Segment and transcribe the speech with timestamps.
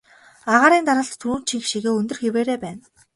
[0.53, 2.83] Агаарын даралт түрүүчийнх шигээ өндөр хэвээрээ байна.